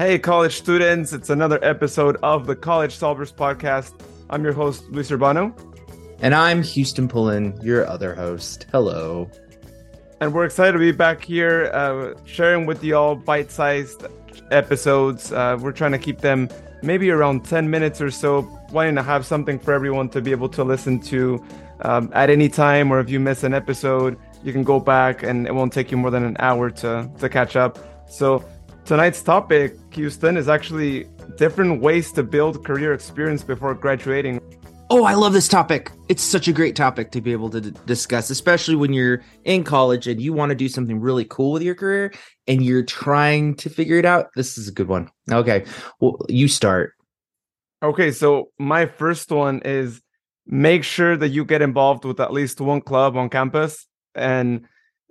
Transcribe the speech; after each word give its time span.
Hey, 0.00 0.18
college 0.18 0.56
students, 0.56 1.12
it's 1.12 1.28
another 1.28 1.62
episode 1.62 2.16
of 2.22 2.46
the 2.46 2.56
College 2.56 2.98
Solvers 2.98 3.34
Podcast. 3.34 3.92
I'm 4.30 4.42
your 4.42 4.54
host, 4.54 4.84
Luis 4.88 5.10
Urbano. 5.10 5.52
And 6.20 6.34
I'm 6.34 6.62
Houston 6.62 7.06
Pullen, 7.06 7.60
your 7.62 7.86
other 7.86 8.14
host. 8.14 8.64
Hello. 8.72 9.30
And 10.22 10.32
we're 10.32 10.46
excited 10.46 10.72
to 10.72 10.78
be 10.78 10.92
back 10.92 11.22
here 11.22 11.70
uh, 11.74 12.14
sharing 12.24 12.64
with 12.64 12.82
you 12.82 12.96
all 12.96 13.14
bite 13.14 13.50
sized 13.50 14.06
episodes. 14.50 15.32
Uh, 15.32 15.58
we're 15.60 15.70
trying 15.70 15.92
to 15.92 15.98
keep 15.98 16.20
them 16.20 16.48
maybe 16.82 17.10
around 17.10 17.44
10 17.44 17.68
minutes 17.68 18.00
or 18.00 18.10
so, 18.10 18.48
wanting 18.72 18.94
to 18.94 19.02
have 19.02 19.26
something 19.26 19.58
for 19.58 19.74
everyone 19.74 20.08
to 20.08 20.22
be 20.22 20.30
able 20.30 20.48
to 20.48 20.64
listen 20.64 20.98
to 21.00 21.44
um, 21.82 22.10
at 22.14 22.30
any 22.30 22.48
time, 22.48 22.90
or 22.90 23.00
if 23.00 23.10
you 23.10 23.20
miss 23.20 23.44
an 23.44 23.52
episode, 23.52 24.16
you 24.42 24.54
can 24.54 24.64
go 24.64 24.80
back 24.80 25.22
and 25.22 25.46
it 25.46 25.54
won't 25.54 25.74
take 25.74 25.90
you 25.90 25.98
more 25.98 26.10
than 26.10 26.24
an 26.24 26.38
hour 26.38 26.70
to, 26.70 27.10
to 27.18 27.28
catch 27.28 27.54
up. 27.54 27.78
So, 28.08 28.42
tonight's 28.90 29.22
topic, 29.22 29.76
Houston, 29.92 30.36
is 30.36 30.48
actually 30.48 31.06
different 31.36 31.80
ways 31.80 32.10
to 32.10 32.24
build 32.24 32.64
career 32.64 32.92
experience 32.92 33.44
before 33.44 33.72
graduating. 33.72 34.40
Oh, 34.90 35.04
I 35.04 35.14
love 35.14 35.32
this 35.32 35.46
topic. 35.46 35.92
It's 36.08 36.24
such 36.24 36.48
a 36.48 36.52
great 36.52 36.74
topic 36.74 37.12
to 37.12 37.20
be 37.20 37.30
able 37.30 37.50
to 37.50 37.60
d- 37.60 37.72
discuss, 37.86 38.30
especially 38.30 38.74
when 38.74 38.92
you're 38.92 39.22
in 39.44 39.62
college 39.62 40.08
and 40.08 40.20
you 40.20 40.32
want 40.32 40.50
to 40.50 40.56
do 40.56 40.68
something 40.68 40.98
really 40.98 41.24
cool 41.24 41.52
with 41.52 41.62
your 41.62 41.76
career 41.76 42.12
and 42.48 42.64
you're 42.64 42.82
trying 42.82 43.54
to 43.58 43.70
figure 43.70 43.96
it 43.96 44.04
out. 44.04 44.30
This 44.34 44.58
is 44.58 44.66
a 44.66 44.72
good 44.72 44.88
one. 44.88 45.08
Okay. 45.30 45.66
Well, 46.00 46.16
you 46.28 46.48
start. 46.48 46.94
Okay. 47.84 48.10
So, 48.10 48.50
my 48.58 48.86
first 48.86 49.30
one 49.30 49.62
is 49.64 50.02
make 50.46 50.82
sure 50.82 51.16
that 51.16 51.28
you 51.28 51.44
get 51.44 51.62
involved 51.62 52.04
with 52.04 52.18
at 52.18 52.32
least 52.32 52.60
one 52.60 52.80
club 52.80 53.16
on 53.16 53.28
campus. 53.28 53.86
And 54.16 54.66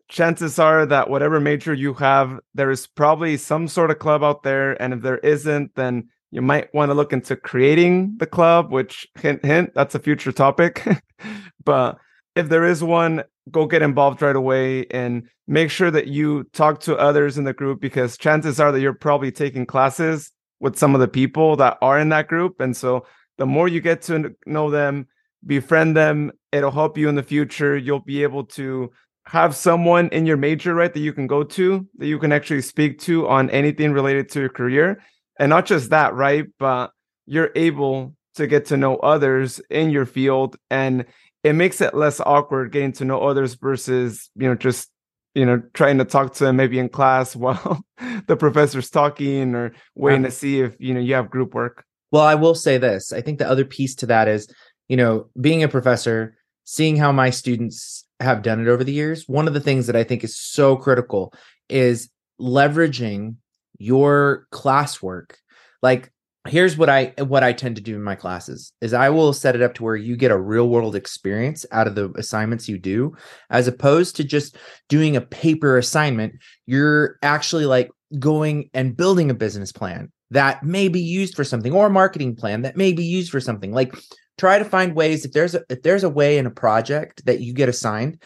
chances 0.10 0.60
are 0.60 0.86
that 0.88 1.10
whatever 1.10 1.40
major 1.40 1.74
you 1.74 1.94
have, 1.94 2.40
there 2.54 2.72
is 2.72 2.88
probably 2.88 3.38
some 3.38 3.68
sort 3.68 3.92
of 3.92 4.00
club 4.00 4.24
out 4.24 4.44
there. 4.44 4.80
And 4.82 4.94
if 4.94 5.02
there 5.02 5.20
isn't, 5.20 5.76
then 5.76 6.10
you 6.32 6.42
might 6.42 6.74
want 6.74 6.90
to 6.90 6.96
look 6.96 7.14
into 7.14 7.36
creating 7.36 8.16
the 8.18 8.26
club, 8.26 8.72
which 8.72 9.08
hint, 9.20 9.46
hint, 9.46 9.72
that's 9.74 9.96
a 9.96 10.00
future 10.00 10.32
topic. 10.32 10.86
but 11.64 11.98
if 12.36 12.50
there 12.50 12.66
is 12.66 12.84
one, 12.84 13.24
go 13.52 13.66
get 13.66 13.82
involved 13.82 14.22
right 14.22 14.36
away 14.36 14.86
and 14.88 15.28
make 15.48 15.72
sure 15.72 15.90
that 15.90 16.08
you 16.08 16.44
talk 16.54 16.80
to 16.82 16.98
others 16.98 17.38
in 17.38 17.44
the 17.44 17.54
group 17.54 17.80
because 17.80 18.18
chances 18.18 18.60
are 18.60 18.72
that 18.72 18.82
you're 18.82 18.94
probably 18.94 19.32
taking 19.32 19.66
classes 19.66 20.32
with 20.60 20.78
some 20.78 20.94
of 20.94 21.02
the 21.02 21.08
people 21.08 21.56
that 21.56 21.78
are 21.82 22.00
in 22.00 22.10
that 22.10 22.28
group. 22.28 22.60
And 22.60 22.76
so 22.76 23.06
the 23.38 23.46
more 23.46 23.68
you 23.68 23.82
get 23.82 24.02
to 24.04 24.36
know 24.46 24.70
them, 24.70 25.08
befriend 25.46 25.96
them, 25.96 26.32
it'll 26.52 26.72
help 26.72 26.98
you 26.98 27.10
in 27.10 27.16
the 27.16 27.24
future. 27.24 27.78
You'll 27.78 28.02
be 28.02 28.24
able 28.24 28.44
to 28.46 28.92
have 29.30 29.56
someone 29.56 30.10
in 30.10 30.26
your 30.26 30.38
major, 30.38 30.74
right, 30.74 30.92
that 30.92 31.00
you 31.00 31.14
can 31.14 31.28
go 31.28 31.44
to, 31.44 31.88
that 31.98 32.08
you 32.08 32.18
can 32.18 32.32
actually 32.32 32.64
speak 32.64 32.98
to 33.00 33.28
on 33.28 33.50
anything 33.52 33.92
related 33.92 34.28
to 34.30 34.40
your 34.40 34.50
career. 34.50 35.04
And 35.40 35.52
not 35.52 35.68
just 35.68 35.92
that, 35.92 36.16
right, 36.16 36.46
but 36.58 36.92
you're 37.28 37.52
able 37.56 38.16
to 38.36 38.48
get 38.48 38.66
to 38.68 38.78
know 38.78 38.98
others 38.98 39.62
in 39.70 39.92
your 39.92 40.06
field 40.06 40.58
and 40.72 41.06
it 41.44 41.54
makes 41.54 41.80
it 41.80 41.94
less 41.94 42.20
awkward 42.20 42.72
getting 42.72 42.92
to 42.94 43.06
know 43.06 43.20
others 43.22 43.54
versus, 43.54 44.30
you 44.36 44.48
know, 44.48 44.56
just 44.56 44.90
you 45.36 45.46
know, 45.46 45.62
trying 45.74 46.00
to 46.00 46.06
talk 46.06 46.34
to 46.34 46.44
them 46.44 46.56
maybe 46.56 46.80
in 46.80 46.90
class 46.90 47.36
while 47.36 47.82
the 48.26 48.36
professor's 48.36 48.90
talking 48.90 49.54
or 49.54 49.72
waiting 49.94 50.24
to 50.24 50.32
see 50.32 50.62
if, 50.62 50.76
you 50.80 50.94
know, 50.94 51.00
you 51.00 51.14
have 51.14 51.30
group 51.30 51.54
work. 51.54 51.86
Well, 52.12 52.24
I 52.24 52.34
will 52.34 52.56
say 52.56 52.80
this. 52.80 53.14
I 53.14 53.22
think 53.22 53.38
the 53.38 53.48
other 53.48 53.64
piece 53.64 53.94
to 53.96 54.08
that 54.08 54.28
is, 54.28 54.52
you 54.88 54.98
know, 54.98 55.30
being 55.40 55.62
a 55.62 55.68
professor, 55.68 56.36
seeing 56.64 56.98
how 56.98 57.12
my 57.12 57.30
students 57.30 58.08
have 58.20 58.42
done 58.42 58.60
it 58.60 58.68
over 58.68 58.84
the 58.84 58.94
years, 58.94 59.28
one 59.28 59.48
of 59.48 59.54
the 59.54 59.60
things 59.60 59.88
that 59.88 59.96
I 59.96 60.04
think 60.04 60.24
is 60.24 60.38
so 60.38 60.76
critical 60.76 61.34
is 61.70 62.10
leveraging 62.40 63.36
your 63.78 64.48
classwork. 64.52 65.36
Like 65.82 66.12
here's 66.48 66.78
what 66.78 66.90
I 66.90 67.14
what 67.18 67.44
I 67.44 67.54
tend 67.54 67.76
to 67.76 67.82
do 67.82 67.96
in 67.96 68.04
my 68.04 68.16
classes 68.16 68.72
is 68.82 68.94
I 68.94 69.10
will 69.10 69.34
set 69.34 69.56
it 69.56 69.62
up 69.62 69.74
to 69.76 69.84
where 69.84 69.96
you 69.96 70.16
get 70.16 70.32
a 70.32 70.40
real 70.40 70.70
world 70.70 70.96
experience 70.96 71.66
out 71.72 71.88
of 71.88 71.96
the 71.96 72.12
assignments 72.16 72.70
you 72.70 72.78
do 72.78 73.16
as 73.50 73.68
opposed 73.68 74.16
to 74.18 74.24
just 74.24 74.58
doing 74.88 75.16
a 75.16 75.22
paper 75.22 75.78
assignment 75.78 76.34
you're 76.66 77.18
actually 77.24 77.66
like 77.66 77.90
going 78.20 78.70
and 78.74 78.96
building 78.96 79.30
a 79.30 79.34
business 79.34 79.72
plan 79.72 80.12
that 80.32 80.64
may 80.64 80.88
be 80.88 81.02
used 81.02 81.36
for 81.36 81.44
something 81.44 81.74
or 81.74 81.88
a 81.88 81.92
marketing 81.92 82.36
plan 82.36 82.62
that 82.62 82.78
may 82.78 82.94
be 82.94 83.04
used 83.04 83.32
for 83.32 83.42
something 83.42 83.74
like 83.74 83.94
try 84.40 84.58
to 84.58 84.66
find 84.66 84.96
ways 84.96 85.26
if 85.26 85.34
there's 85.34 85.54
a 85.54 85.64
if 85.70 85.84
there's 85.84 86.04
a 86.04 86.10
way 86.10 86.38
in 86.38 86.46
a 86.46 86.52
project 86.52 87.26
that 87.26 87.42
you 87.42 87.54
get 87.54 87.70
assigned 87.70 88.22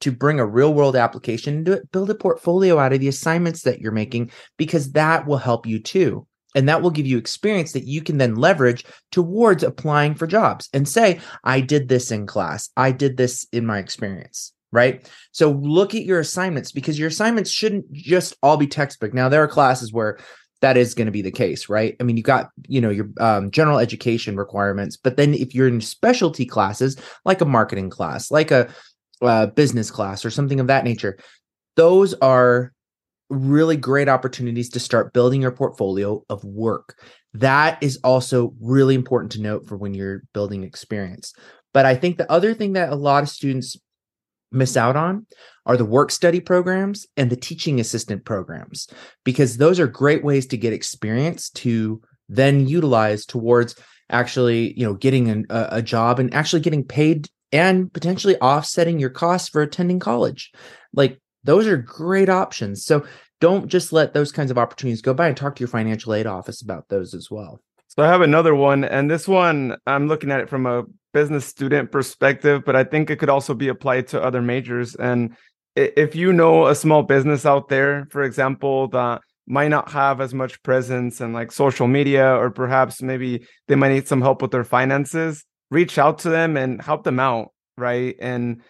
to 0.00 0.10
bring 0.10 0.40
a 0.40 0.46
real 0.46 0.72
world 0.72 0.96
application 0.96 1.58
into 1.58 1.72
it 1.72 1.92
build 1.92 2.10
a 2.10 2.14
portfolio 2.14 2.78
out 2.78 2.92
of 2.92 3.00
the 3.00 3.08
assignments 3.08 3.62
that 3.62 3.80
you're 3.80 3.92
making 3.92 4.30
because 4.56 4.92
that 4.92 5.26
will 5.26 5.36
help 5.36 5.66
you 5.66 5.78
too. 5.78 6.26
And 6.54 6.68
that 6.68 6.80
will 6.80 6.90
give 6.90 7.06
you 7.06 7.18
experience 7.18 7.72
that 7.72 7.84
you 7.84 8.00
can 8.00 8.16
then 8.16 8.34
leverage 8.34 8.84
towards 9.12 9.62
applying 9.62 10.14
for 10.14 10.26
jobs 10.26 10.68
and 10.72 10.88
say 10.88 11.20
i 11.44 11.60
did 11.60 11.88
this 11.88 12.10
in 12.10 12.26
class. 12.26 12.70
I 12.76 12.90
did 12.90 13.16
this 13.16 13.46
in 13.52 13.66
my 13.66 13.78
experience 13.78 14.52
right? 14.70 15.10
So 15.32 15.52
look 15.52 15.94
at 15.94 16.04
your 16.04 16.20
assignments 16.20 16.72
because 16.72 16.98
your 16.98 17.08
assignments 17.08 17.50
shouldn't 17.50 17.90
just 17.90 18.36
all 18.42 18.58
be 18.58 18.66
textbook. 18.66 19.14
Now 19.14 19.30
there 19.30 19.42
are 19.42 19.48
classes 19.48 19.94
where 19.94 20.18
that 20.60 20.76
is 20.76 20.94
going 20.94 21.06
to 21.06 21.12
be 21.12 21.22
the 21.22 21.30
case 21.30 21.68
right? 21.68 21.96
I 22.00 22.04
mean 22.04 22.16
you 22.16 22.22
got 22.22 22.50
you 22.66 22.80
know 22.80 22.90
your 22.90 23.08
um, 23.20 23.50
general 23.50 23.78
education 23.78 24.36
requirements 24.36 24.96
but 24.96 25.16
then 25.16 25.34
if 25.34 25.54
you're 25.54 25.68
in 25.68 25.80
specialty 25.80 26.46
classes 26.46 26.96
like 27.24 27.40
a 27.40 27.46
marketing 27.46 27.90
class 27.90 28.30
like 28.30 28.50
a, 28.50 28.68
a 29.22 29.46
business 29.46 29.90
class 29.90 30.24
or 30.24 30.30
something 30.30 30.60
of 30.60 30.66
that 30.66 30.84
nature 30.84 31.18
those 31.76 32.14
are 32.14 32.72
really 33.30 33.76
great 33.76 34.08
opportunities 34.08 34.70
to 34.70 34.80
start 34.80 35.12
building 35.12 35.42
your 35.42 35.52
portfolio 35.52 36.24
of 36.30 36.42
work. 36.44 36.98
That 37.34 37.82
is 37.82 37.98
also 38.02 38.54
really 38.60 38.94
important 38.94 39.32
to 39.32 39.40
note 39.40 39.66
for 39.66 39.76
when 39.76 39.94
you're 39.94 40.22
building 40.32 40.64
experience. 40.64 41.34
But 41.74 41.84
i 41.84 41.94
think 41.94 42.16
the 42.16 42.30
other 42.32 42.54
thing 42.54 42.72
that 42.72 42.90
a 42.90 42.96
lot 42.96 43.22
of 43.22 43.28
students 43.28 43.76
miss 44.50 44.76
out 44.76 44.96
on 44.96 45.26
are 45.66 45.76
the 45.76 45.84
work 45.84 46.10
study 46.10 46.40
programs 46.40 47.06
and 47.16 47.30
the 47.30 47.36
teaching 47.36 47.80
assistant 47.80 48.24
programs 48.24 48.88
because 49.24 49.56
those 49.56 49.78
are 49.78 49.86
great 49.86 50.24
ways 50.24 50.46
to 50.46 50.56
get 50.56 50.72
experience 50.72 51.50
to 51.50 52.00
then 52.28 52.66
utilize 52.66 53.26
towards 53.26 53.74
actually 54.10 54.72
you 54.78 54.86
know 54.86 54.94
getting 54.94 55.28
an, 55.28 55.46
a, 55.50 55.68
a 55.72 55.82
job 55.82 56.18
and 56.18 56.32
actually 56.32 56.60
getting 56.60 56.84
paid 56.84 57.28
and 57.52 57.92
potentially 57.92 58.36
offsetting 58.38 58.98
your 58.98 59.10
costs 59.10 59.48
for 59.48 59.62
attending 59.62 59.98
college. 59.98 60.52
Like 60.92 61.20
those 61.44 61.66
are 61.66 61.76
great 61.76 62.28
options. 62.28 62.84
So 62.84 63.06
don't 63.40 63.68
just 63.68 63.92
let 63.92 64.14
those 64.14 64.32
kinds 64.32 64.50
of 64.50 64.58
opportunities 64.58 65.02
go 65.02 65.14
by 65.14 65.28
and 65.28 65.36
talk 65.36 65.56
to 65.56 65.60
your 65.60 65.68
financial 65.68 66.12
aid 66.14 66.26
office 66.26 66.60
about 66.60 66.88
those 66.88 67.14
as 67.14 67.30
well. 67.30 67.60
So 67.88 68.04
i 68.04 68.06
have 68.06 68.20
another 68.20 68.54
one 68.54 68.84
and 68.84 69.10
this 69.10 69.26
one 69.26 69.76
i'm 69.86 70.06
looking 70.06 70.30
at 70.30 70.40
it 70.40 70.48
from 70.48 70.66
a 70.66 70.84
business 71.12 71.46
student 71.46 71.90
perspective 71.90 72.62
but 72.64 72.76
i 72.76 72.84
think 72.84 73.10
it 73.10 73.18
could 73.18 73.30
also 73.30 73.54
be 73.54 73.68
applied 73.68 74.06
to 74.06 74.22
other 74.22 74.42
majors 74.42 74.94
and 74.96 75.34
if 75.78 76.16
you 76.16 76.32
know 76.32 76.66
a 76.66 76.74
small 76.74 77.02
business 77.02 77.46
out 77.46 77.68
there, 77.68 78.08
for 78.10 78.22
example, 78.22 78.88
that 78.88 79.20
might 79.46 79.68
not 79.68 79.90
have 79.90 80.20
as 80.20 80.34
much 80.34 80.62
presence 80.62 81.20
and 81.20 81.32
like 81.32 81.52
social 81.52 81.86
media, 81.86 82.34
or 82.36 82.50
perhaps 82.50 83.00
maybe 83.00 83.46
they 83.68 83.76
might 83.76 83.92
need 83.92 84.08
some 84.08 84.20
help 84.20 84.42
with 84.42 84.50
their 84.50 84.64
finances, 84.64 85.44
reach 85.70 85.96
out 85.96 86.18
to 86.18 86.30
them 86.30 86.56
and 86.56 86.82
help 86.82 87.04
them 87.04 87.20
out, 87.20 87.52
right? 87.76 88.16
And 88.20 88.62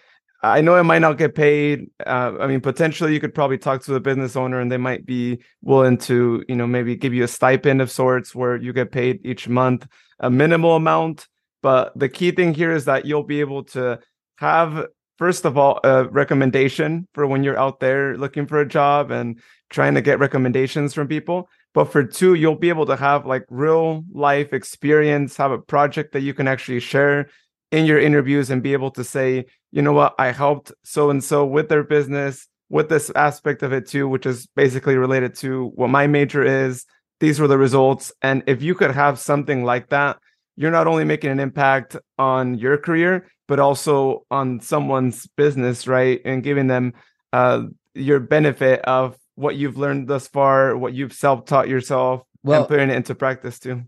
I 0.43 0.61
know 0.61 0.77
it 0.77 0.85
might 0.85 1.01
not 1.01 1.19
get 1.19 1.35
paid. 1.35 1.87
Uh, 2.07 2.35
I 2.39 2.47
mean, 2.47 2.61
potentially 2.61 3.13
you 3.13 3.21
could 3.21 3.35
probably 3.35 3.59
talk 3.59 3.83
to 3.85 3.93
the 3.93 4.01
business 4.01 4.37
owner 4.37 4.61
and 4.61 4.71
they 4.71 4.77
might 4.77 5.05
be 5.05 5.39
willing 5.63 5.99
to, 5.99 6.45
you 6.47 6.55
know, 6.55 6.67
maybe 6.67 6.95
give 6.95 7.15
you 7.15 7.25
a 7.25 7.29
stipend 7.29 7.81
of 7.81 7.91
sorts 7.91 8.35
where 8.35 8.57
you 8.57 8.73
get 8.73 8.93
paid 8.93 9.21
each 9.25 9.49
month 9.49 9.89
a 10.21 10.31
minimal 10.31 10.77
amount. 10.77 11.27
But 11.63 11.99
the 11.99 12.09
key 12.09 12.31
thing 12.31 12.55
here 12.55 12.73
is 12.73 12.85
that 12.85 13.05
you'll 13.05 13.25
be 13.25 13.41
able 13.41 13.65
to 13.65 13.99
have 14.37 14.87
first 15.19 15.45
of 15.45 15.59
all 15.59 15.81
a 15.83 16.05
recommendation 16.05 17.09
for 17.13 17.27
when 17.27 17.43
you're 17.43 17.59
out 17.59 17.81
there 17.81 18.17
looking 18.17 18.47
for 18.47 18.61
a 18.61 18.69
job 18.69 19.11
and 19.11 19.41
trying 19.69 19.95
to 19.95 20.01
get 20.01 20.21
recommendations 20.21 20.95
from 20.95 21.09
people. 21.09 21.49
But 21.75 21.93
for 21.93 22.05
two 22.05 22.35
you'll 22.35 22.57
be 22.57 22.69
able 22.69 22.87
to 22.87 22.97
have 22.97 23.27
like 23.27 23.45
real 23.51 24.05
life 24.13 24.53
experience 24.53 25.37
have 25.37 25.51
a 25.51 25.59
project 25.59 26.13
that 26.13 26.23
you 26.23 26.35
can 26.35 26.49
actually 26.49 26.81
share 26.81 27.29
in 27.71 27.85
your 27.85 27.99
interviews 27.99 28.49
and 28.51 28.63
be 28.63 28.73
able 28.73 28.93
to 28.93 29.05
say 29.05 29.45
you 29.71 29.83
know 29.83 29.93
what? 29.93 30.15
I 30.19 30.33
helped 30.33 30.73
so 30.83 31.11
and 31.11 31.23
so 31.23 31.45
with 31.45 31.69
their 31.69 31.85
business 31.85 32.47
with 32.71 32.89
this 32.89 33.11
aspect 33.15 33.63
of 33.63 33.73
it 33.73 33.87
too 33.89 34.09
which 34.09 34.25
is 34.25 34.47
basically 34.55 34.97
related 34.97 35.35
to 35.37 35.73
what 35.75 35.89
my 35.89 36.07
major 36.07 36.45
is. 36.45 36.87
These 37.21 37.41
were 37.41 37.49
the 37.49 37.59
results. 37.59 38.13
And 38.23 38.45
if 38.47 38.63
you 38.63 38.77
could 38.77 38.93
have 38.93 39.19
something 39.19 39.65
like 39.65 39.89
that 39.89 40.19
you're 40.59 40.73
not 40.73 40.89
only 40.89 41.05
making 41.05 41.31
an 41.31 41.41
impact 41.41 41.97
on 42.19 42.59
your 42.59 42.77
career 42.77 43.29
but 43.47 43.59
also 43.59 44.27
on 44.31 44.61
someone's 44.61 45.27
business, 45.27 45.89
right? 45.89 46.21
And 46.25 46.43
giving 46.43 46.67
them 46.67 46.93
uh, 47.33 47.63
your 47.95 48.21
benefit 48.21 48.83
of 48.83 49.17
what 49.37 49.57
you've 49.57 49.79
learned 49.79 50.07
thus 50.07 50.29
far, 50.29 50.77
what 50.77 50.93
you've 50.93 51.15
self 51.15 51.47
taught 51.47 51.69
yourself, 51.69 52.23
well, 52.43 52.61
and 52.61 52.69
putting 52.69 52.91
it 52.91 52.97
into 52.97 53.15
practice 53.15 53.59
too. 53.59 53.85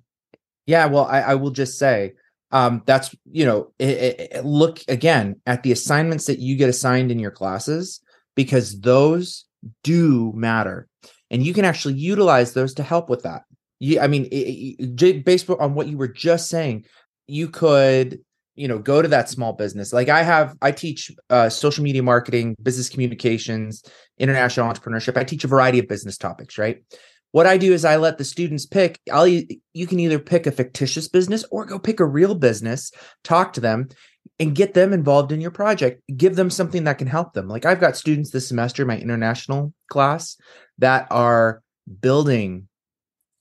Yeah, 0.66 0.86
well, 0.86 1.04
I, 1.04 1.20
I 1.20 1.34
will 1.34 1.50
just 1.50 1.78
say 1.78 2.14
um, 2.52 2.82
that's 2.86 3.14
you 3.30 3.44
know, 3.44 3.72
it, 3.78 4.32
it, 4.32 4.44
look 4.44 4.80
again 4.88 5.40
at 5.46 5.62
the 5.62 5.72
assignments 5.72 6.24
that 6.26 6.38
you 6.38 6.56
get 6.56 6.68
assigned 6.68 7.10
in 7.10 7.18
your 7.18 7.30
classes 7.30 8.00
because 8.34 8.80
those 8.80 9.44
do 9.84 10.32
matter, 10.34 10.88
and 11.30 11.44
you 11.44 11.52
can 11.52 11.64
actually 11.64 11.94
utilize 11.94 12.54
those 12.54 12.74
to 12.74 12.82
help 12.82 13.10
with 13.10 13.22
that. 13.24 13.42
You, 13.80 13.98
I 13.98 14.06
mean, 14.06 14.26
it, 14.26 15.02
it, 15.02 15.24
based 15.24 15.50
on 15.50 15.74
what 15.74 15.88
you 15.88 15.96
were 15.96 16.08
just 16.08 16.48
saying, 16.48 16.84
you 17.26 17.48
could, 17.48 18.20
you 18.54 18.68
know, 18.68 18.78
go 18.78 19.00
to 19.00 19.08
that 19.08 19.28
small 19.28 19.54
business. 19.54 19.92
Like 19.92 20.08
I 20.08 20.22
have, 20.22 20.54
I 20.60 20.70
teach 20.70 21.10
uh, 21.30 21.48
social 21.48 21.82
media 21.82 22.02
marketing, 22.02 22.56
business 22.62 22.90
communications, 22.90 23.82
international 24.18 24.70
entrepreneurship. 24.70 25.16
I 25.16 25.24
teach 25.24 25.44
a 25.44 25.48
variety 25.48 25.78
of 25.78 25.88
business 25.88 26.18
topics, 26.18 26.58
right? 26.58 26.82
What 27.32 27.46
I 27.46 27.56
do 27.56 27.72
is 27.72 27.84
I 27.84 27.96
let 27.96 28.18
the 28.18 28.24
students 28.24 28.66
pick. 28.66 29.00
I'll 29.10 29.26
you 29.26 29.86
can 29.86 30.00
either 30.00 30.18
pick 30.18 30.46
a 30.46 30.52
fictitious 30.52 31.08
business 31.08 31.44
or 31.50 31.64
go 31.64 31.78
pick 31.78 32.00
a 32.00 32.04
real 32.04 32.34
business, 32.34 32.90
talk 33.22 33.52
to 33.52 33.60
them, 33.60 33.88
and 34.40 34.54
get 34.54 34.74
them 34.74 34.92
involved 34.92 35.30
in 35.30 35.40
your 35.40 35.52
project. 35.52 36.02
Give 36.16 36.34
them 36.34 36.50
something 36.50 36.84
that 36.84 36.98
can 36.98 37.06
help 37.06 37.32
them. 37.32 37.46
Like 37.46 37.64
I've 37.64 37.80
got 37.80 37.96
students 37.96 38.30
this 38.30 38.48
semester, 38.48 38.84
my 38.84 38.98
international 38.98 39.72
class, 39.88 40.36
that 40.78 41.06
are 41.10 41.62
building 42.00 42.68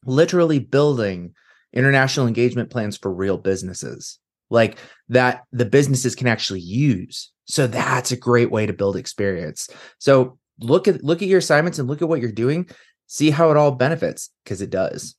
literally 0.06 0.60
building 0.60 1.34
international 1.74 2.28
engagement 2.28 2.70
plans 2.70 2.98
for 2.98 3.14
real 3.14 3.38
businesses 3.38 4.20
like 4.50 4.78
that 5.10 5.44
the 5.52 5.66
businesses 5.66 6.16
can 6.16 6.28
actually 6.28 6.62
use. 6.62 7.32
So 7.46 7.68
that's 7.68 8.12
a 8.12 8.18
great 8.18 8.52
way 8.52 8.66
to 8.66 8.74
build 8.74 8.96
experience. 8.96 9.70
So 10.00 10.38
look 10.60 10.88
at 10.88 11.04
look 11.04 11.22
at 11.22 11.28
your 11.28 11.40
assignments 11.40 11.80
and 11.80 11.88
look 11.88 12.02
at 12.02 12.10
what 12.10 12.22
you're 12.22 12.32
doing. 12.32 12.70
See 13.08 13.30
how 13.30 13.50
it 13.52 13.58
all 13.58 13.72
benefits 13.72 14.30
because 14.44 14.62
it 14.62 14.70
does. 14.70 15.16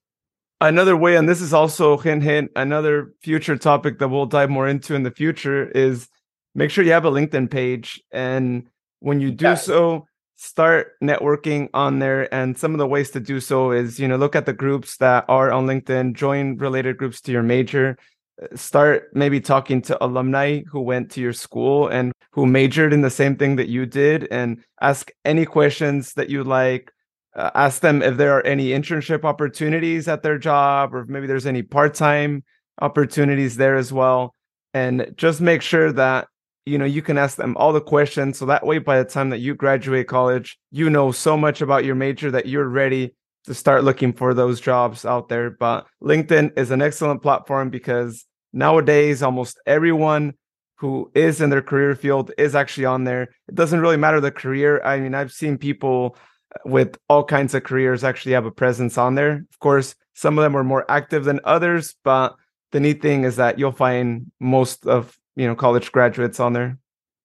Another 0.60 0.96
way 0.96 1.16
and 1.16 1.28
this 1.28 1.40
is 1.40 1.54
also 1.54 1.96
hint 1.96 2.22
hint 2.22 2.50
another 2.54 3.14
future 3.22 3.56
topic 3.56 3.98
that 3.98 4.08
we'll 4.08 4.26
dive 4.26 4.50
more 4.50 4.68
into 4.68 4.94
in 4.94 5.02
the 5.02 5.10
future 5.10 5.68
is 5.70 6.08
make 6.54 6.70
sure 6.70 6.84
you 6.84 6.92
have 6.92 7.06
a 7.06 7.10
linkedin 7.10 7.50
page. 7.50 8.02
And 8.12 8.68
when 9.00 9.20
you 9.20 9.30
do 9.30 9.46
yeah. 9.46 9.54
so 9.54 10.06
start 10.40 10.98
networking 11.02 11.68
on 11.74 11.98
there 11.98 12.32
and 12.32 12.56
some 12.56 12.72
of 12.72 12.78
the 12.78 12.86
ways 12.86 13.10
to 13.10 13.20
do 13.20 13.40
so 13.40 13.72
is 13.72 14.00
you 14.00 14.08
know 14.08 14.16
look 14.16 14.34
at 14.34 14.46
the 14.46 14.54
groups 14.54 14.96
that 14.96 15.22
are 15.28 15.52
on 15.52 15.66
linkedin 15.66 16.14
join 16.14 16.56
related 16.56 16.96
groups 16.96 17.20
to 17.20 17.30
your 17.30 17.42
major 17.42 17.94
uh, 18.42 18.46
start 18.56 19.10
maybe 19.12 19.38
talking 19.38 19.82
to 19.82 20.02
alumni 20.02 20.62
who 20.62 20.80
went 20.80 21.10
to 21.10 21.20
your 21.20 21.34
school 21.34 21.88
and 21.88 22.10
who 22.32 22.46
majored 22.46 22.94
in 22.94 23.02
the 23.02 23.10
same 23.10 23.36
thing 23.36 23.56
that 23.56 23.68
you 23.68 23.84
did 23.84 24.26
and 24.30 24.64
ask 24.80 25.10
any 25.26 25.44
questions 25.44 26.14
that 26.14 26.30
you 26.30 26.42
like. 26.42 26.90
Uh, 27.36 27.50
ask 27.54 27.82
them 27.82 28.02
if 28.02 28.16
there 28.16 28.32
are 28.32 28.46
any 28.46 28.70
internship 28.70 29.24
opportunities 29.24 30.08
at 30.08 30.22
their 30.22 30.38
job 30.38 30.94
or 30.94 31.04
maybe 31.04 31.26
there's 31.26 31.46
any 31.46 31.62
part-time 31.62 32.42
opportunities 32.80 33.56
there 33.56 33.76
as 33.76 33.92
well. 33.92 34.34
And 34.72 35.12
just 35.16 35.40
make 35.42 35.60
sure 35.60 35.92
that 35.92 36.28
you 36.66 36.78
know 36.78 36.84
you 36.84 37.02
can 37.02 37.18
ask 37.18 37.36
them 37.36 37.56
all 37.56 37.72
the 37.72 37.80
questions. 37.80 38.38
So 38.38 38.46
that 38.46 38.66
way 38.66 38.78
by 38.78 38.98
the 38.98 39.08
time 39.08 39.30
that 39.30 39.38
you 39.38 39.54
graduate 39.54 40.08
college 40.08 40.58
you 40.70 40.90
know 40.90 41.12
so 41.12 41.36
much 41.36 41.60
about 41.60 41.84
your 41.84 41.94
major 41.94 42.30
that 42.30 42.46
you're 42.46 42.68
ready 42.68 43.14
to 43.44 43.54
start 43.54 43.84
looking 43.84 44.12
for 44.12 44.34
those 44.34 44.60
jobs 44.60 45.04
out 45.04 45.28
there. 45.28 45.50
But 45.50 45.86
linkedin 46.02 46.56
is 46.58 46.70
an 46.70 46.82
excellent 46.82 47.22
platform 47.22 47.70
because 47.70 48.26
nowadays 48.52 49.22
almost 49.22 49.58
everyone 49.66 50.34
who 50.76 51.10
is 51.14 51.40
in 51.40 51.50
their 51.50 51.62
career 51.62 51.94
field 51.94 52.32
is 52.38 52.54
actually 52.54 52.86
on 52.86 53.04
there. 53.04 53.22
It 53.48 53.54
doesn't 53.54 53.80
really 53.80 53.96
matter 53.96 54.20
the 54.20 54.30
career. 54.30 54.82
I 54.84 55.00
mean 55.00 55.14
i've 55.14 55.32
seen 55.32 55.58
people 55.58 56.16
uh, 56.54 56.68
with 56.68 56.96
all 57.08 57.24
kinds 57.24 57.54
of 57.54 57.64
careers 57.64 58.04
actually 58.04 58.32
have 58.32 58.46
a 58.46 58.50
presence 58.50 58.98
on 58.98 59.14
there. 59.14 59.32
Of 59.32 59.58
course 59.60 59.94
some 60.14 60.38
of 60.38 60.42
them 60.42 60.56
are 60.56 60.64
more 60.64 60.90
active 60.90 61.24
than 61.24 61.40
others 61.44 61.94
but 62.04 62.36
the 62.72 62.80
neat 62.80 63.02
thing 63.02 63.24
is 63.24 63.36
that 63.36 63.58
you'll 63.58 63.72
find 63.72 64.30
most 64.38 64.86
of 64.86 65.16
you 65.36 65.46
know 65.46 65.54
college 65.54 65.92
graduates 65.92 66.40
on 66.40 66.52
there. 66.52 66.78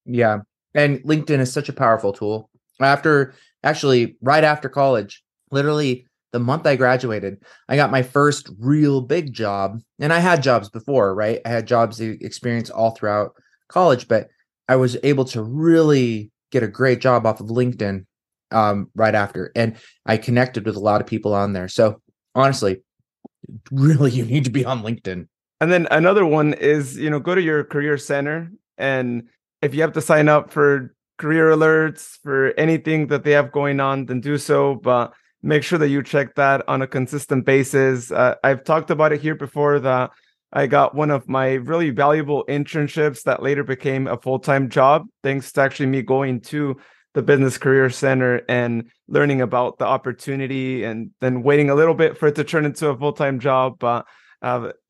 Yeah, 0.06 0.40
and 0.74 1.00
LinkedIn 1.00 1.40
is 1.40 1.52
such 1.52 1.70
a 1.70 1.74
powerful 1.74 2.14
tool. 2.14 2.50
After 2.80 3.34
actually, 3.64 4.18
right 4.22 4.44
after 4.44 4.70
college, 4.70 5.24
literally 5.52 6.08
the 6.36 6.40
month 6.40 6.68
I 6.68 6.76
graduated, 6.76 7.38
I 7.70 7.78
got 7.78 7.92
my 7.92 8.04
first 8.04 8.50
real 8.60 9.00
big 9.00 9.32
job. 9.32 9.80
And 10.00 10.12
I 10.12 10.20
had 10.20 10.44
jobs 10.44 10.70
before, 10.70 11.16
right? 11.16 11.40
I 11.46 11.50
had 11.50 11.66
jobs 11.66 12.02
experience 12.02 12.70
all 12.70 12.92
throughout 12.92 13.32
college, 13.70 14.10
but 14.10 14.28
I 14.68 14.76
was 14.76 14.98
able 15.02 15.24
to 15.26 15.42
really 15.42 16.32
get 16.52 16.62
a 16.62 16.68
great 16.68 17.00
job 17.00 17.26
off 17.26 17.40
of 17.40 17.48
LinkedIn 17.48 18.06
um, 18.52 18.90
right 18.96 19.16
after. 19.16 19.54
And 19.56 19.78
I 20.06 20.18
connected 20.18 20.66
with 20.66 20.76
a 20.76 20.82
lot 20.82 21.00
of 21.00 21.08
people 21.08 21.34
on 21.34 21.54
there. 21.54 21.70
So 21.70 22.02
honestly, 22.34 22.82
really, 23.72 24.12
you 24.12 24.26
need 24.26 24.44
to 24.44 24.52
be 24.52 24.66
on 24.66 24.84
LinkedIn. 24.84 25.28
And 25.62 25.72
then 25.72 25.88
another 25.90 26.26
one 26.26 26.54
is, 26.54 26.98
you 26.98 27.10
know, 27.10 27.20
go 27.20 27.34
to 27.34 27.42
your 27.42 27.64
career 27.64 27.98
center 27.98 28.52
and 28.78 29.24
if 29.62 29.74
you 29.74 29.82
have 29.82 29.94
to 29.94 30.02
sign 30.02 30.28
up 30.28 30.52
for 30.52 30.94
career 31.18 31.50
alerts 31.50 32.18
for 32.24 32.54
anything 32.58 33.08
that 33.08 33.24
they 33.24 33.32
have 33.32 33.52
going 33.52 33.80
on, 33.80 34.06
then 34.06 34.20
do 34.20 34.38
so. 34.38 34.76
But 34.76 35.14
make 35.42 35.64
sure 35.64 35.80
that 35.80 35.90
you 35.90 36.04
check 36.04 36.36
that 36.36 36.68
on 36.68 36.82
a 36.82 36.88
consistent 36.88 37.46
basis. 37.46 38.12
Uh, 38.12 38.36
I've 38.44 38.64
talked 38.64 38.92
about 38.92 39.14
it 39.14 39.22
here 39.22 39.36
before 39.36 39.80
that 39.80 40.12
I 40.52 40.68
got 40.68 40.96
one 40.96 41.12
of 41.12 41.28
my 41.28 41.54
really 41.54 41.90
valuable 41.90 42.46
internships 42.48 43.24
that 43.24 43.44
later 43.44 43.64
became 43.64 44.08
a 44.08 44.18
full 44.18 44.40
time 44.40 44.70
job, 44.70 45.06
thanks 45.24 45.52
to 45.54 45.62
actually 45.62 45.88
me 45.88 46.02
going 46.02 46.42
to 46.42 46.78
the 47.14 47.22
Business 47.22 47.58
Career 47.58 47.90
Center 47.90 48.42
and 48.50 48.90
learning 49.08 49.42
about 49.42 49.78
the 49.78 49.86
opportunity 49.86 50.84
and 50.84 51.12
then 51.22 51.44
waiting 51.44 51.70
a 51.70 51.76
little 51.76 51.94
bit 51.94 52.18
for 52.18 52.28
it 52.28 52.36
to 52.36 52.44
turn 52.44 52.66
into 52.66 52.90
a 52.90 52.98
full 52.98 53.14
time 53.14 53.40
job. 53.40 53.78
But 53.80 53.88
uh, 53.88 54.04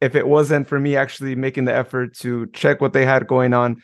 if 0.02 0.16
it 0.16 0.28
wasn't 0.28 0.68
for 0.68 0.80
me 0.80 0.96
actually 0.96 1.36
making 1.36 1.66
the 1.66 1.74
effort 1.74 2.16
to 2.18 2.48
check 2.48 2.82
what 2.82 2.94
they 2.94 3.06
had 3.06 3.28
going 3.28 3.54
on, 3.54 3.82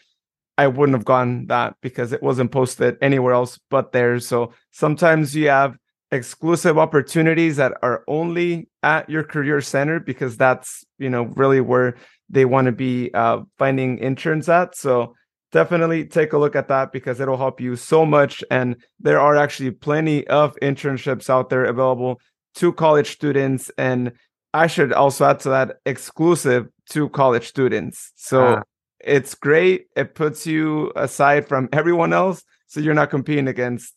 I 0.58 0.68
wouldn't 0.68 0.98
have 0.98 1.06
gone 1.06 1.48
that 1.48 1.76
because 1.82 2.12
it 2.12 2.22
wasn't 2.22 2.52
posted 2.52 2.98
anywhere 3.02 3.34
else 3.34 3.60
but 3.70 3.92
there. 3.92 4.20
So 4.20 4.54
sometimes 4.72 5.36
you 5.36 5.48
have 5.48 5.78
exclusive 6.12 6.78
opportunities 6.78 7.56
that 7.56 7.74
are 7.82 8.04
only 8.08 8.68
at 8.84 9.10
your 9.10 9.24
career 9.24 9.62
center 9.62 10.00
because 10.00 10.36
that's 10.36 10.84
you 11.00 11.10
know 11.10 11.24
really 11.36 11.62
where 11.62 11.96
they 12.30 12.46
want 12.46 12.66
to 12.66 12.72
be 12.74 13.14
uh, 13.14 13.40
finding 13.58 13.98
interns 14.00 14.50
at. 14.50 14.76
So 14.76 15.16
definitely 15.52 16.06
take 16.06 16.34
a 16.34 16.38
look 16.38 16.56
at 16.56 16.68
that 16.68 16.92
because 16.92 17.20
it'll 17.20 17.38
help 17.38 17.60
you 17.62 17.76
so 17.76 18.06
much. 18.06 18.44
And 18.52 18.76
there 19.00 19.20
are 19.20 19.36
actually 19.36 19.72
plenty 19.72 20.28
of 20.28 20.56
internships 20.62 21.30
out 21.30 21.50
there 21.50 21.66
available 21.66 22.20
to 22.56 22.74
college 22.74 23.12
students 23.12 23.72
and 23.78 24.12
I 24.54 24.68
should 24.68 24.94
also 24.94 25.26
add 25.26 25.40
to 25.42 25.50
that 25.50 25.78
exclusive 25.86 26.68
to 26.90 27.10
college 27.10 27.48
students. 27.48 28.12
So 28.16 28.58
ah. 28.58 28.64
it's 29.00 29.36
great. 29.36 29.88
It 29.96 30.16
puts 30.16 30.46
you 30.46 30.92
aside 30.96 31.48
from 31.48 31.70
everyone 31.72 32.14
else. 32.14 32.44
So 32.68 32.80
you're 32.80 32.94
not 32.94 33.10
competing 33.10 33.48
against 33.48 33.94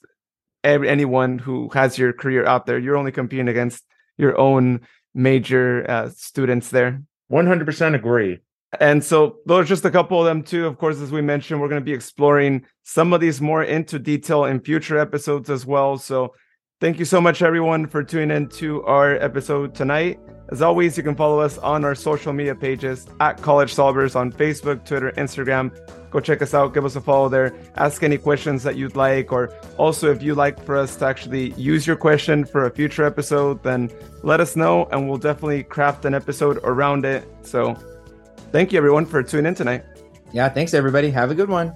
every, 0.62 0.88
anyone 0.88 1.38
who 1.38 1.68
has 1.70 1.98
your 1.98 2.12
career 2.12 2.46
out 2.46 2.66
there. 2.66 2.78
You're 2.78 2.96
only 2.96 3.12
competing 3.12 3.48
against 3.48 3.84
your 4.16 4.38
own 4.38 4.80
major 5.14 5.88
uh, 5.88 6.10
students 6.10 6.70
there. 6.70 7.02
100% 7.30 7.94
agree. 7.94 8.38
And 8.80 9.02
so 9.04 9.38
those 9.46 9.64
are 9.64 9.68
just 9.68 9.84
a 9.84 9.90
couple 9.90 10.18
of 10.18 10.24
them 10.24 10.42
too. 10.42 10.66
Of 10.66 10.78
course, 10.78 11.00
as 11.00 11.12
we 11.12 11.22
mentioned, 11.22 11.60
we're 11.60 11.68
going 11.68 11.80
to 11.80 11.84
be 11.84 11.92
exploring 11.92 12.64
some 12.82 13.12
of 13.12 13.20
these 13.20 13.40
more 13.40 13.62
into 13.62 13.98
detail 13.98 14.44
in 14.44 14.60
future 14.60 14.98
episodes 14.98 15.48
as 15.48 15.64
well. 15.64 15.96
So 15.96 16.34
thank 16.80 16.98
you 16.98 17.04
so 17.04 17.20
much, 17.20 17.42
everyone, 17.42 17.86
for 17.86 18.02
tuning 18.02 18.36
in 18.36 18.48
to 18.50 18.82
our 18.84 19.16
episode 19.16 19.74
tonight. 19.74 20.18
As 20.50 20.60
always, 20.60 20.96
you 20.96 21.02
can 21.02 21.14
follow 21.14 21.40
us 21.40 21.58
on 21.58 21.84
our 21.84 21.94
social 21.94 22.32
media 22.32 22.54
pages 22.54 23.06
at 23.20 23.40
College 23.40 23.74
Solvers 23.74 24.14
on 24.14 24.30
Facebook, 24.30 24.84
Twitter, 24.84 25.10
Instagram. 25.12 25.72
Go 26.10 26.20
check 26.20 26.42
us 26.42 26.54
out, 26.54 26.74
give 26.74 26.84
us 26.84 26.94
a 26.96 27.00
follow 27.00 27.28
there, 27.28 27.54
ask 27.76 28.02
any 28.02 28.18
questions 28.18 28.62
that 28.62 28.76
you'd 28.76 28.94
like, 28.94 29.32
or 29.32 29.52
also 29.78 30.12
if 30.12 30.22
you'd 30.22 30.36
like 30.36 30.62
for 30.64 30.76
us 30.76 30.94
to 30.96 31.06
actually 31.06 31.52
use 31.54 31.86
your 31.86 31.96
question 31.96 32.44
for 32.44 32.66
a 32.66 32.70
future 32.70 33.04
episode, 33.04 33.62
then 33.62 33.90
let 34.22 34.38
us 34.38 34.54
know 34.54 34.86
and 34.92 35.08
we'll 35.08 35.18
definitely 35.18 35.64
craft 35.64 36.04
an 36.04 36.14
episode 36.14 36.58
around 36.62 37.04
it. 37.04 37.26
So 37.42 37.74
thank 38.52 38.70
you 38.70 38.78
everyone 38.78 39.06
for 39.06 39.22
tuning 39.22 39.46
in 39.46 39.54
tonight. 39.54 39.84
Yeah, 40.30 40.48
thanks 40.48 40.74
everybody. 40.74 41.10
Have 41.10 41.30
a 41.30 41.34
good 41.34 41.48
one. 41.48 41.74